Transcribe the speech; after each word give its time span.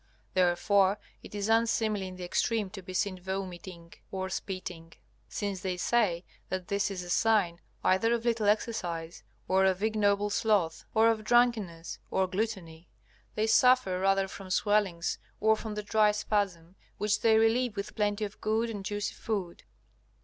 Therefore 0.33 0.97
it 1.21 1.35
is 1.35 1.47
unseemly 1.47 2.07
in 2.07 2.15
the 2.15 2.23
extreme 2.23 2.71
to 2.71 2.81
be 2.81 2.91
seen 2.91 3.19
vomiting 3.19 3.93
or 4.11 4.31
spitting, 4.31 4.93
since 5.29 5.61
they 5.61 5.77
say 5.77 6.23
that 6.49 6.69
this 6.69 6.89
is 6.89 7.03
a 7.03 7.09
sign 7.11 7.61
either 7.83 8.11
of 8.11 8.25
little 8.25 8.47
exercise, 8.47 9.21
or 9.47 9.63
of 9.63 9.83
ignoble 9.83 10.31
sloth, 10.31 10.85
or 10.95 11.07
of 11.07 11.23
drunkenness, 11.23 11.99
or 12.09 12.25
gluttony. 12.25 12.87
They 13.35 13.45
suffer 13.45 13.99
rather 13.99 14.27
from 14.27 14.49
swellings 14.49 15.19
or 15.39 15.55
from 15.55 15.75
the 15.75 15.83
dry 15.83 16.13
spasm, 16.13 16.77
which 16.97 17.21
they 17.21 17.37
relieve 17.37 17.75
with 17.75 17.95
plenty 17.95 18.25
of 18.25 18.41
good 18.41 18.71
and 18.71 18.83
juicy 18.83 19.13
food. 19.13 19.65